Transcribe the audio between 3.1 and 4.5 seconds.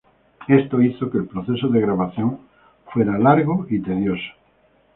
largo y tedioso.